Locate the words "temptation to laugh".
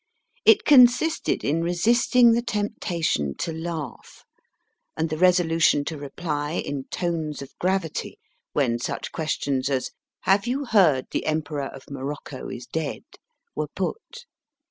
2.41-4.23